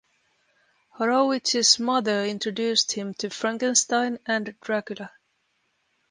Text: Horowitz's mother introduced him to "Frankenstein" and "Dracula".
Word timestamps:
Horowitz's 0.97 1.77
mother 1.77 2.25
introduced 2.25 2.93
him 2.93 3.13
to 3.19 3.29
"Frankenstein" 3.29 4.17
and 4.25 4.55
"Dracula". 4.59 5.11